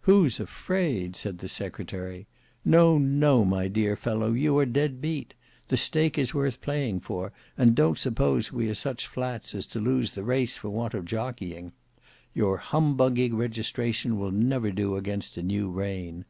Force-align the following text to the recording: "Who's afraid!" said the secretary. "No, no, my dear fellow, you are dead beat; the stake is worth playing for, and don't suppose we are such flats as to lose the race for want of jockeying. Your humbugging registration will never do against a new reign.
"Who's 0.00 0.40
afraid!" 0.40 1.14
said 1.14 1.40
the 1.40 1.46
secretary. 1.46 2.26
"No, 2.64 2.96
no, 2.96 3.44
my 3.44 3.68
dear 3.68 3.96
fellow, 3.96 4.32
you 4.32 4.56
are 4.56 4.64
dead 4.64 5.02
beat; 5.02 5.34
the 5.68 5.76
stake 5.76 6.16
is 6.16 6.32
worth 6.32 6.62
playing 6.62 7.00
for, 7.00 7.32
and 7.58 7.74
don't 7.74 7.98
suppose 7.98 8.50
we 8.50 8.70
are 8.70 8.74
such 8.74 9.06
flats 9.06 9.54
as 9.54 9.66
to 9.66 9.80
lose 9.80 10.12
the 10.14 10.24
race 10.24 10.56
for 10.56 10.70
want 10.70 10.94
of 10.94 11.04
jockeying. 11.04 11.72
Your 12.32 12.56
humbugging 12.56 13.36
registration 13.36 14.18
will 14.18 14.32
never 14.32 14.70
do 14.70 14.96
against 14.96 15.36
a 15.36 15.42
new 15.42 15.68
reign. 15.70 16.24